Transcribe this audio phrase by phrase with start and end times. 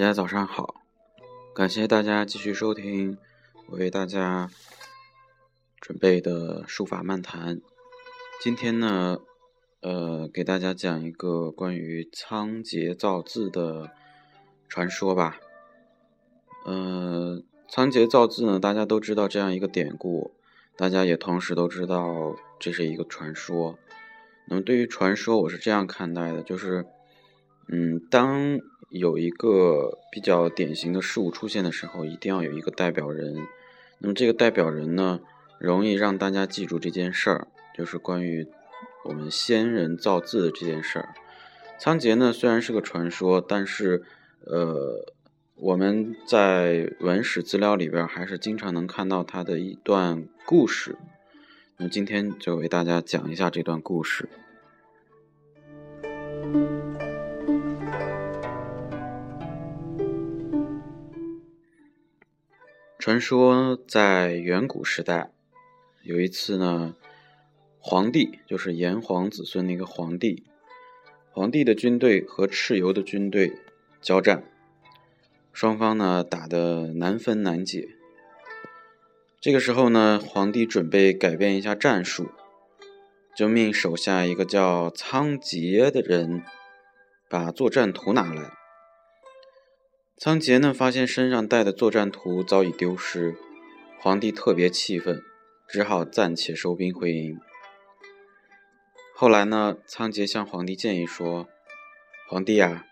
[0.00, 0.76] 大家早上好，
[1.54, 3.18] 感谢大家继续收听
[3.66, 4.48] 我为大家
[5.78, 7.60] 准备的书法漫谈。
[8.40, 9.18] 今天呢，
[9.82, 13.90] 呃，给大家讲一个关于仓颉造字的
[14.70, 15.38] 传说吧。
[16.64, 20.32] 呃，仓颉造字呢，大家都知道这样一个典故，
[20.78, 23.78] 大家也同时都知道这是一个传说。
[24.48, 26.86] 那么对于传说，我是这样看待的，就是，
[27.68, 28.58] 嗯，当
[28.90, 33.46] 有一个比较典型的事物出现的时候，一定要有一个代表人。
[33.98, 35.20] 那么这个代表人呢，
[35.58, 38.48] 容易让大家记住这件事儿，就是关于
[39.04, 41.14] 我们先人造字的这件事儿。
[41.78, 44.02] 仓颉呢，虽然是个传说，但是
[44.44, 45.06] 呃，
[45.54, 50.96] 我们在文史资料里边还是经常能看到他的一段故事。
[51.76, 54.28] 那么今天就为大家讲一下这段故事。
[63.00, 65.30] 传说在远古时代，
[66.02, 66.94] 有一次呢，
[67.78, 70.44] 皇帝就是炎黄子孙那个皇帝，
[71.30, 73.56] 皇帝的军队和蚩尤的军队
[74.02, 74.44] 交战，
[75.50, 77.88] 双方呢打得难分难解。
[79.40, 82.28] 这个时候呢，皇帝准备改变一下战术，
[83.34, 86.42] 就命手下一个叫仓颉的人
[87.30, 88.59] 把作战图拿来。
[90.22, 93.34] 仓颉呢，发现身上带的作战图早已丢失，
[93.98, 95.22] 皇帝特别气愤，
[95.66, 97.40] 只好暂且收兵回营。
[99.14, 101.48] 后来呢，仓颉向皇帝建议说
[102.28, 102.84] ：“皇帝啊，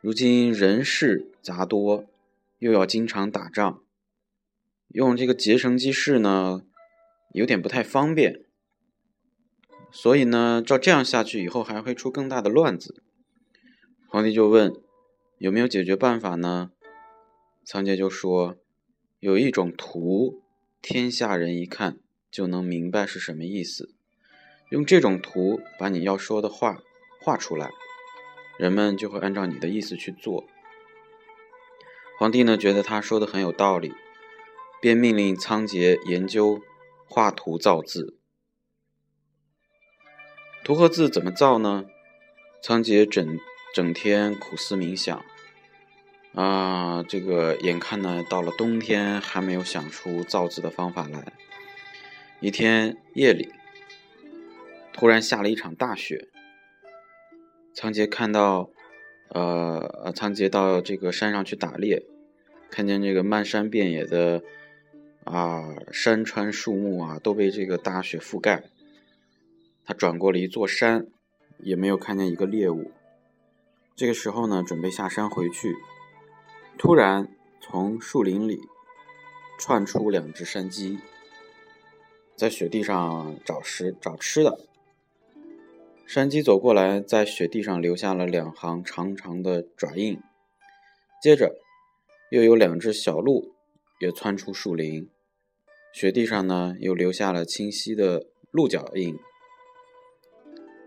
[0.00, 2.04] 如今人事杂多，
[2.60, 3.82] 又要经常打仗，
[4.90, 6.62] 用这个结绳记事呢，
[7.32, 8.44] 有点不太方便。
[9.90, 13.02] 所以呢，照这样下去，以后还会出更大的乱子。”
[14.08, 14.72] 皇帝就问。
[15.38, 16.72] 有没有解决办法呢？
[17.64, 18.56] 仓颉就说
[19.20, 20.42] ：“有一种图，
[20.82, 23.94] 天下人一看就能明白是什么意思。
[24.70, 26.82] 用这种图把你要说的话
[27.20, 27.70] 画出来，
[28.58, 30.44] 人们就会按照你的意思去做。”
[32.18, 33.92] 皇帝呢觉得他说的很有道理，
[34.82, 36.60] 便命令仓颉研究
[37.06, 38.18] 画图造字。
[40.64, 41.86] 图和字怎么造呢？
[42.60, 43.38] 仓颉整。
[43.78, 45.24] 整天苦思冥想，
[46.34, 51.32] 啊，这个眼看呢到了冬天还没有想出造字的方法来。
[52.40, 53.52] 一天夜里，
[54.92, 56.26] 突然下了一场大雪。
[57.72, 58.70] 仓颉看到，
[59.28, 62.02] 呃，仓颉到这个山上去打猎，
[62.72, 64.42] 看见这个漫山遍野的
[65.22, 68.64] 啊山川树木啊都被这个大雪覆盖。
[69.84, 71.06] 他转过了一座山，
[71.60, 72.90] 也没有看见一个猎物。
[73.98, 75.74] 这个时候呢，准备下山回去，
[76.78, 77.28] 突然
[77.60, 78.60] 从树林里
[79.58, 81.00] 窜出两只山鸡，
[82.36, 84.60] 在雪地上找食找吃的。
[86.06, 90.22] 山鸡走过来，在雪地上留下了两行长长的爪印。
[91.20, 91.56] 接着，
[92.30, 93.52] 又有两只小鹿
[93.98, 95.10] 也窜出树林，
[95.92, 99.18] 雪地上呢又留下了清晰的鹿脚印。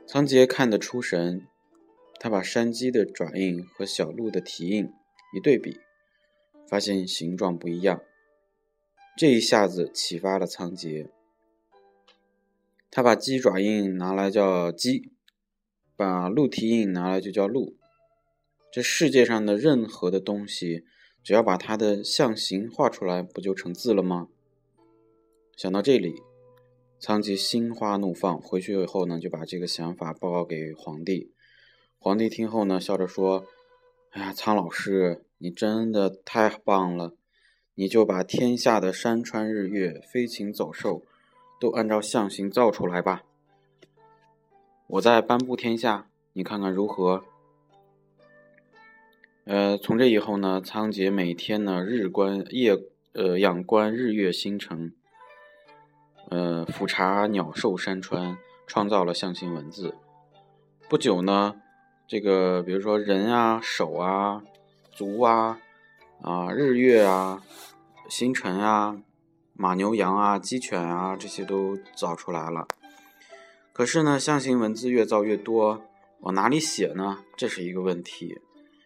[0.07, 1.45] 仓颉看得出神。
[2.23, 4.87] 他把山鸡的爪印和小鹿的蹄印
[5.35, 5.79] 一对比，
[6.67, 7.99] 发现形状不一样。
[9.17, 11.09] 这一下子启发了仓颉。
[12.91, 15.11] 他把鸡爪印拿来叫鸡，
[15.95, 17.75] 把鹿蹄印拿来就叫鹿。
[18.71, 20.85] 这世界上的任何的东西，
[21.23, 24.27] 只要把它的象形画出来，不就成字了吗？
[25.57, 26.21] 想到这里，
[26.99, 28.39] 仓颉心花怒放。
[28.39, 31.33] 回去以后呢，就把这个想法报告给皇帝。
[32.03, 33.45] 皇帝听后呢，笑着说
[34.09, 37.13] ：“哎呀，苍老师，你真的太棒了！
[37.75, 41.03] 你就把天下的山川日月、飞禽走兽，
[41.59, 43.21] 都按照象形造出来吧。
[44.87, 47.23] 我再颁布天下，你看看如何？”
[49.45, 52.75] 呃，从这以后呢，仓颉每天呢日观夜
[53.13, 54.95] 呃仰观日月星辰，
[56.31, 59.93] 呃俯察鸟兽山川，创造了象形文字。
[60.89, 61.61] 不久呢。
[62.11, 64.43] 这个，比如说人啊、手啊、
[64.91, 65.57] 足啊、
[66.21, 67.41] 啊日月啊、
[68.09, 68.97] 星辰啊、
[69.53, 72.67] 马牛羊啊、鸡犬啊，这些都造出来了。
[73.71, 75.81] 可是呢，象形文字越造越多，
[76.19, 77.19] 往哪里写呢？
[77.37, 78.37] 这是一个问题。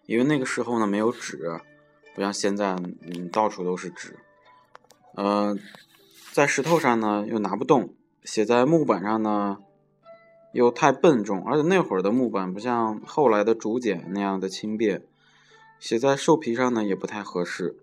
[0.05, 1.59] 因为那个时候呢，没有纸，
[2.13, 4.15] 不像现在，嗯，到处都是纸。
[5.15, 5.57] 呃，
[6.31, 9.57] 在石头上呢又拿不动，写在木板上呢。
[10.55, 15.05] 又太笨重，而且那会儿的木板不像后来的竹简那样的轻便，
[15.79, 17.75] 写在兽皮上呢也不太合适。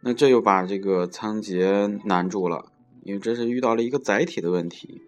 [0.00, 2.72] 那这又把这个仓颉难住了，
[3.04, 5.00] 因为这是遇到了一个载体的问题。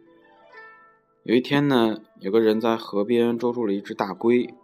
[1.25, 4.55] 有一天呢，有个人在河边捉住了一只大龟，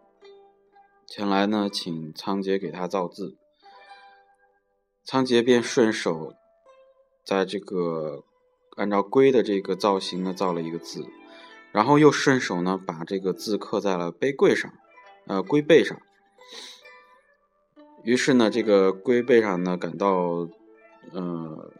[1.05, 3.37] 前来呢请仓颉给他造字。
[5.05, 6.35] 仓颉便顺手
[7.25, 8.23] 在这个
[8.77, 11.05] 按照龟的这个造型呢造了一个字，
[11.73, 14.73] 然后又顺手呢把这个字刻在了杯柜上，
[15.27, 16.01] 呃龟背上。
[18.05, 20.49] 于是呢，这个龟背上呢感到，
[21.13, 21.73] 呃，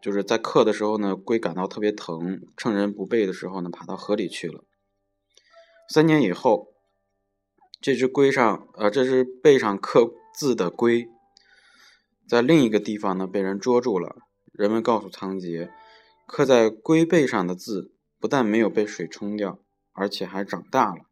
[0.00, 4.64] 就是在刻的时候呢，龟感到特别疼，趁人不备的时候呢，爬到河里去了。
[5.88, 6.68] 三年以后，
[7.80, 11.08] 这只龟上，呃，这只背上刻字的龟，
[12.26, 14.16] 在另一个地方呢被人捉住了。
[14.52, 15.68] 人们告诉仓颉，
[16.26, 19.58] 刻在龟背上的字不但没有被水冲掉，
[19.92, 21.06] 而且还长大了，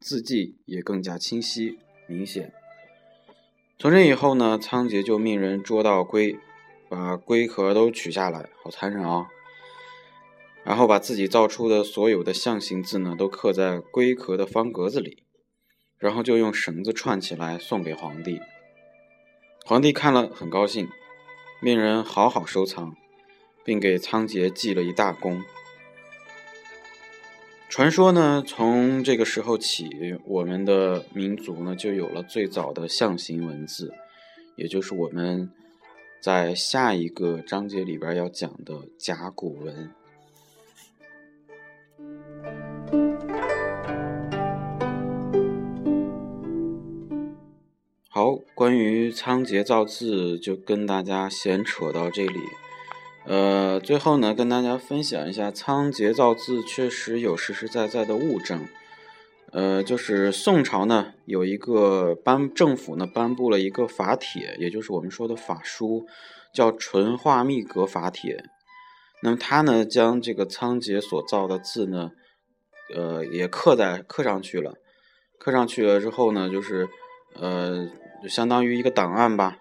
[0.00, 2.52] 字迹也更加清晰明显。
[3.78, 6.38] 从这以后呢，仓颉就命人捉到龟，
[6.88, 9.28] 把龟壳都取下来，好残忍啊！
[10.64, 15.22] 然后把自己造出的所有的象形字呢，都刻在龟壳的方格子里，
[15.98, 18.40] 然后就用绳子串起来送给皇帝。
[19.64, 20.88] 皇帝看了很高兴，
[21.60, 22.96] 命人好好收藏，
[23.64, 25.44] 并给仓颉记了一大功。
[27.68, 29.88] 传说呢，从这个时候起，
[30.24, 33.92] 我们的民族呢就有了最早的象形文字，
[34.56, 35.50] 也就是我们
[36.20, 39.90] 在下一个章节里边要讲的甲骨文。
[48.08, 52.40] 好，关于仓颉造字，就跟大家闲扯到这里。
[53.28, 58.66] 呃，最后呢，跟大家分享一下仓颉造字确实有实实在在的物证。
[59.52, 66.06] 呃，就是宋朝呢有一个颁政府呢颁布了一个法帖，也就是我们说的法书，
[66.54, 68.36] 叫《淳化密格法帖》。
[69.22, 72.12] 那么他呢将这个仓颉所造的字呢，
[72.96, 74.72] 呃，也刻在刻上去了。
[75.38, 76.88] 刻上去了之后呢，就是
[77.34, 77.90] 呃，
[78.26, 79.58] 相当于一个档案吧。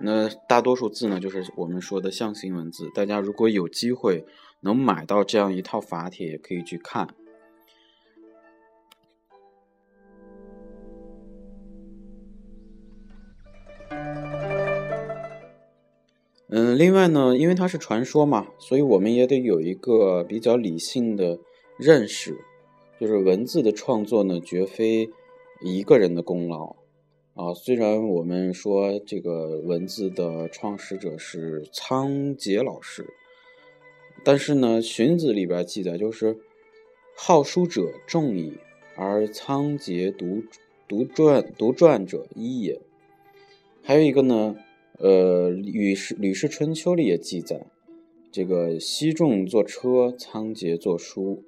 [0.00, 2.90] 那大多数字呢，就是我们说的象形文字。
[2.94, 4.24] 大家如果有机会
[4.60, 7.08] 能买到这样一套法帖，也可以去看。
[16.48, 21.38] 嗯，另外呢，因为它是传说嘛，所以我们也得有一个比较理性的
[21.78, 22.36] 认识，
[23.00, 25.08] 就是文字的创作呢，绝非
[25.62, 26.76] 一个人的功劳。
[27.34, 33.04] 啊，虽然我们说这个文字的创始者是仓颉老师，
[34.22, 36.38] 但是呢，《荀子》里边记载就是
[37.18, 38.52] “好书者众矣，
[38.94, 40.44] 而仓颉独
[40.86, 42.80] 独传独传者一也”。
[43.82, 44.54] 还有一个呢，
[45.00, 47.66] 呃，《吕氏吕氏春秋》里也记载，
[48.30, 51.42] 这个西仲坐车，仓颉作书。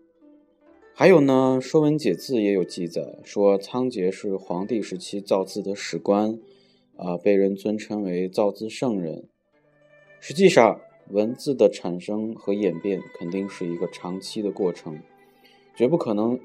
[0.99, 6.39] 还有呢，《说文解字》也有记载，说仓颉是黄帝时期造字的史官，
[6.97, 9.29] 啊，被人尊称为造字圣人。
[10.21, 14.99] 实际上，文字的产生和演变肯定是一个长期的过程，
[15.77, 16.41] 绝不可能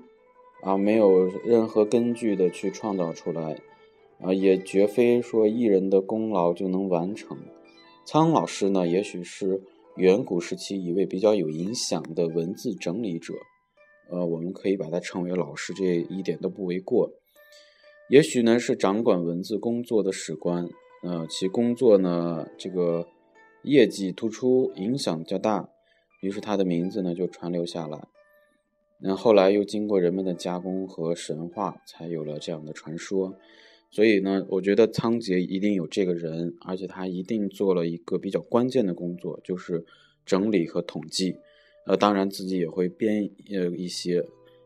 [0.64, 3.58] 啊没有任何根据的去创造出来，
[4.20, 7.38] 啊，也绝非说一人的功劳就能完成。
[8.04, 9.62] 仓老师呢，也许是
[9.96, 13.34] 远古时期一位比较有影响的文字整理者。
[14.12, 17.12] 呃，我们可以把它称为老师，这一点都不为过。
[18.10, 20.68] 也许呢是掌管文字工作的史官，
[21.02, 23.08] 呃，其工作呢这个
[23.64, 25.70] 业绩突出，影响较大，
[26.22, 28.06] 于是他的名字呢就传流下来。
[29.00, 33.38] 那后来又经过人们的加工和神话，才有了这样的传说。
[33.90, 39.86] 所以呢，我觉得仓颉一定有这个人，而且他一定做了一个比较关键的工作，就是
[40.26, 41.38] 整理和统计。
[41.86, 44.24] 呃，当然自己也会编呃一些，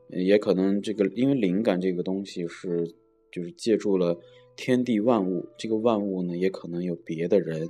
[0.10, 2.94] 也可能这个因为灵感这个东西是
[3.32, 4.20] 就是借助了
[4.56, 7.70] 天地万物，这个万物呢也可能有别的人。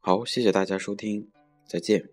[0.00, 1.30] 好，谢谢大家收听，
[1.66, 2.10] 再见。